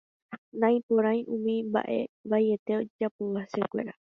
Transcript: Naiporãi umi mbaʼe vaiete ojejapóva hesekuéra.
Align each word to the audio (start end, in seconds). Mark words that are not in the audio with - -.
Naiporãi 0.61 1.19
umi 1.35 1.55
mbaʼe 1.69 1.99
vaiete 2.29 2.71
ojejapóva 2.81 3.39
hesekuéra. 3.43 3.93